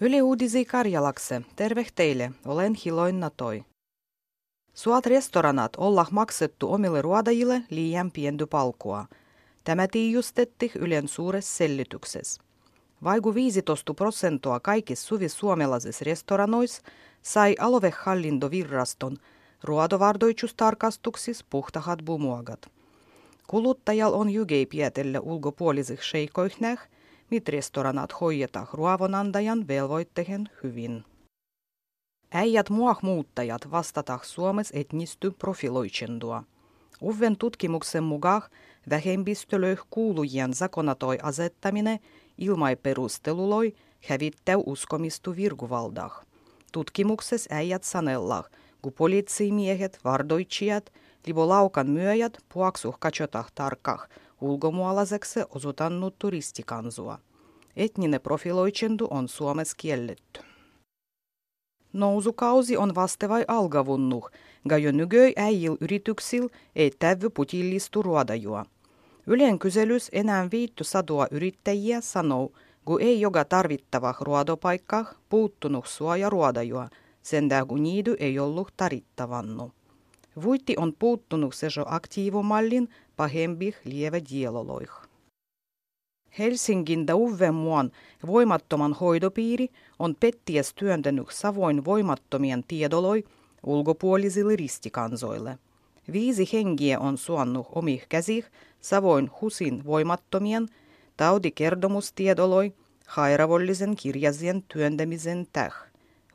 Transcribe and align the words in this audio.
Yle 0.00 0.22
Uudisi 0.22 0.64
Karjalakse, 0.64 1.42
terve 1.56 1.86
teille, 1.94 2.32
olen 2.46 2.74
Hiloin 2.84 3.20
Natoi. 3.20 3.64
Suat 4.74 5.06
restoranat 5.06 5.72
olla 5.76 6.06
maksettu 6.10 6.72
omille 6.72 7.02
ruodajille 7.02 7.62
liian 7.70 8.10
pienty 8.10 8.46
palkua. 8.46 9.06
Tämä 9.64 9.88
tiijustetti 9.88 10.72
Ylen 10.74 11.08
suuressa 11.08 11.56
sellityksessä. 11.56 12.42
Vaiku 13.04 13.34
15 13.34 13.94
prosenttia 13.94 14.60
kaikissa 14.60 15.06
suvi 15.06 15.28
suomalaisissa 15.28 16.04
restoranoissa 16.04 16.82
sai 17.22 17.54
aluehallintovirraston 17.58 19.16
ruodovardoitustarkastuksissa 19.64 21.46
puhtahat 21.50 21.98
bumuagat. 22.04 22.66
Kuluttajal 23.46 24.12
on 24.12 24.30
jygei 24.30 24.66
pietelle 24.66 25.18
ulkopuolisih 25.18 26.02
sheikoihnäh, 26.02 26.88
mit 27.30 27.48
restoranat 27.48 28.20
hoidetaan 28.20 28.66
ruovonantajan 28.72 29.68
velvoittehen 29.68 30.48
hyvin. 30.62 31.04
Äijät 32.32 32.70
muah 32.70 32.98
muuttajat 33.02 33.70
vastatah 33.70 34.24
Suomessa 34.24 34.78
etnisty 34.78 35.30
profiloitsendua. 35.30 36.42
Uven 37.02 37.36
tutkimuksen 37.36 38.04
mukaan 38.04 38.42
vähemmistölöh 38.90 39.86
kuulujien 39.90 40.54
zakonatoi 40.54 41.18
asettaminen 41.22 41.98
ilmai 42.38 42.76
perusteluloi 42.76 43.74
hävittäy 44.08 44.62
uskomistu 44.66 45.36
virguvaldah. 45.36 46.26
Tutkimuksessa 46.72 47.54
äijät 47.54 47.84
sanellah, 47.84 48.44
kun 48.82 48.92
poliitsimiehet, 48.92 50.00
vardoitsijat, 50.04 50.92
libo 51.26 51.48
laukan 51.48 51.90
myöjät 51.90 52.38
puaksuh 52.54 52.96
katsotah 52.98 53.52
tarkah, 53.54 54.08
ulkomualaiseksi 54.40 55.40
osutannut 55.54 56.18
turistikansua. 56.18 57.18
Etninen 57.76 58.20
profiloitsendu 58.20 59.08
on 59.10 59.28
Suomessa 59.28 59.74
kielletty. 59.76 60.40
Nousukausi 61.92 62.76
on 62.76 62.94
vastevai 62.94 63.44
algavunnuh, 63.48 64.30
ga 64.68 64.78
jo 64.78 64.92
nygöi 64.92 65.32
äijil 65.36 65.76
yrityksil 65.80 66.48
ei 66.76 66.90
tävy 66.98 67.30
putillistu 67.30 68.02
ruodajua. 68.02 68.64
Ylen 69.26 69.58
kyselys 69.58 70.08
enää 70.12 70.48
viitty 70.50 70.84
sadua 70.84 71.26
yrittäjiä 71.30 72.00
sanoo, 72.00 72.52
kun 72.84 73.00
ei 73.00 73.20
joka 73.20 73.44
tarvittava 73.44 74.14
ruodopaikka 74.20 75.04
puuttunut 75.28 75.86
suoja 75.86 76.30
ruodajua, 76.30 76.88
sen 77.22 77.48
kun 77.68 77.82
niidy 77.82 78.16
ei 78.18 78.38
ollut 78.38 78.72
tarittavannu. 78.76 79.72
Vuitti 80.42 80.74
on 80.78 80.92
puuttunut 80.98 81.54
sejo 81.54 81.84
aktiivomallin 81.86 82.88
pahembih 83.16 83.76
lieve 83.84 84.22
dieloloih. 84.30 84.90
Helsingin 86.38 87.06
muan 87.52 87.92
voimattoman 88.26 88.92
hoidopiiri 88.92 89.68
on 89.98 90.16
petties 90.20 90.74
työntänyt 90.74 91.26
savoin 91.30 91.84
voimattomien 91.84 92.64
tiedoloi 92.68 93.24
ulkopuolisille 93.66 94.56
ristikansoille. 94.56 95.58
Viisi 96.12 96.48
hengiä 96.52 96.98
on 96.98 97.18
suonnut 97.18 97.66
omih 97.74 98.06
käsih 98.08 98.44
savoin 98.80 99.30
husin 99.40 99.84
voimattomien 99.84 100.68
taudikerdomustiedoloi 101.16 102.72
hairavollisen 103.06 103.96
kirjasien 103.96 104.62
työntämisen 104.62 105.46
täh. 105.52 105.85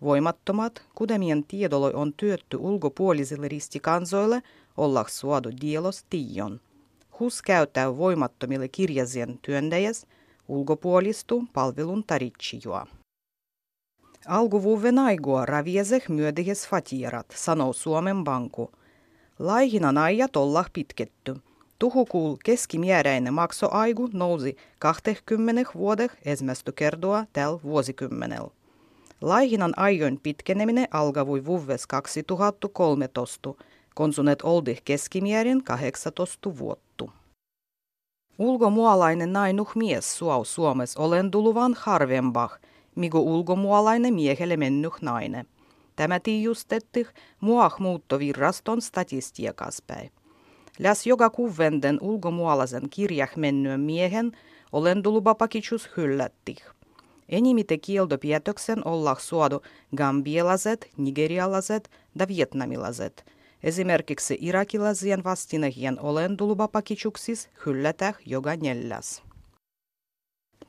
Voimattomat 0.02 0.84
kudemien 0.96 1.44
tiedoloi 1.44 1.94
on 1.94 2.14
työtty 2.14 2.58
ulkopuolisille 2.58 3.48
ristikansoille 3.48 4.44
olla 4.78 5.06
suodu 5.08 5.50
dielos 5.62 6.06
tion. 6.10 6.60
Hus 7.20 7.42
käyttää 7.42 7.98
voimattomille 7.98 8.68
kirjasien 8.68 9.40
työntäjäs 9.42 10.08
ulkopuolistu 10.48 11.44
palvelun 11.54 12.04
taritsijua. 12.08 12.88
Alkuvuoden 14.28 15.00
aigua 15.00 15.46
ravieseh 15.46 16.10
myödihes 16.10 16.68
fatierat, 16.68 17.26
sanoo 17.36 17.74
Suomen 17.74 18.24
Banku. 18.24 18.72
Laihinan 19.40 19.98
ajat 19.98 20.36
ollah 20.36 20.66
pitketty. 20.74 21.36
Tuhukuul 21.80 22.38
keskimääräinen 22.46 23.34
maksoaigu 23.34 24.10
nousi 24.14 24.58
20 24.80 25.72
vuodeh 25.76 26.12
ensimmäistä 26.26 26.72
kertoa 26.72 27.26
tällä 27.34 27.60
vuosikymmenellä. 27.64 28.61
Laihinan 29.22 29.74
ajoin 29.78 30.20
pitkeneminen 30.24 30.88
alkavui 30.92 31.46
vuves 31.46 31.88
2013, 31.88 33.54
konsunet 33.96 34.42
oldih 34.42 34.82
keskimäärin 34.86 35.64
18 35.64 36.58
vuottu. 36.58 37.12
Ulkomualainen 38.40 39.34
nainuh 39.34 39.72
mies 39.76 40.18
suau 40.18 40.46
Suomessa 40.46 41.02
olenduluvan 41.02 41.76
harvempah, 41.80 42.60
migo 42.96 43.20
ulkomualainen 43.20 44.14
miehelle 44.14 44.58
mennyt 44.58 44.94
nainen. 45.02 45.48
Tämä 45.96 46.20
tiijustetti 46.20 47.08
muah 47.42 47.80
muuttovirraston 47.80 48.82
statistiikaspäin. 48.82 50.12
Läs 50.80 51.08
joka 51.08 51.30
kuvenden 51.30 51.98
ulkomualaisen 52.02 52.90
kirjah 52.90 53.36
mennyn 53.36 53.80
miehen 53.80 54.32
olendulupapakitsus 54.72 55.90
hyllättih. 55.98 56.58
Enimite 57.32 57.78
kieltopietoksen 57.78 58.88
olla 58.88 59.16
suodu 59.20 59.62
gambialaiset, 59.98 60.90
nigerialaiset 60.98 61.92
ja 62.20 62.28
vietnamilaiset. 62.28 63.26
Esimerkiksi 63.64 64.38
irakilaisien 64.42 65.24
vastinehien 65.24 66.00
olendulupapakitsuksissa 66.00 67.50
hyllätään 67.66 68.14
joka 68.26 68.56
neljäs. 68.56 69.24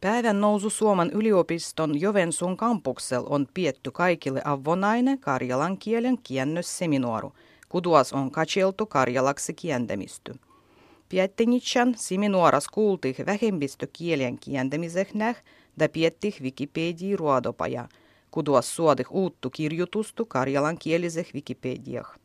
Päivän 0.00 0.40
nousu 0.40 0.70
Suomen 0.70 1.10
yliopiston 1.10 2.00
Jovensuun 2.00 2.56
kampuksella 2.56 3.28
on 3.30 3.46
pietty 3.54 3.90
kaikille 3.90 4.42
avonainen 4.44 5.18
karjalan 5.18 5.78
kielen 5.78 6.18
kiennösseminuoru, 6.18 7.32
kuduas 7.68 8.12
on 8.12 8.30
katseltu 8.30 8.86
karjalaksi 8.86 9.54
kientämisty. 9.54 10.34
Piettenitsän 11.12 11.94
seminuoras 11.96 12.68
kuultih 12.68 13.16
vähemmistökielien 13.26 14.38
kientämisehnäh 14.38 15.42
da 15.78 15.88
piettih 15.88 16.42
Wikipedia 16.42 17.16
ruodopaja, 17.16 17.88
kuduas 18.30 18.76
suodih 18.76 19.06
uuttu 19.10 19.50
kirjutustu 19.50 20.26
karjalan 20.26 20.78
kieliseh 20.78 21.34
Wikipediah. 21.34 22.18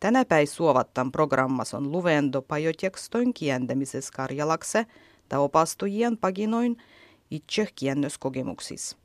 Tänä 0.00 0.24
päin 0.24 0.46
suovattan 0.46 1.12
programmas 1.12 1.74
on 1.74 1.92
luvendo 1.92 2.42
pajotekstoin 2.42 3.34
kientämises 3.34 4.10
karjalakse 4.10 4.86
da 5.30 5.38
opastujien 5.38 6.16
paginoin– 6.16 6.76
itse 7.30 7.66
kiennöskokemuksissa. 7.74 8.96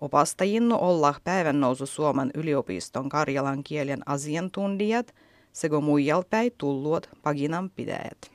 Opastajinnu 0.00 0.76
olla 0.80 1.14
päivän 1.24 1.60
nousu 1.60 1.86
Suomen 1.86 2.30
yliopiston 2.34 3.08
karjalan 3.08 3.64
kielen 3.64 4.08
asiantuntijat 4.08 5.14
sekä 5.52 5.80
muijalpäin 5.80 6.52
tulluot 6.58 7.10
paginan 7.22 7.70
pidäjät. 7.70 8.33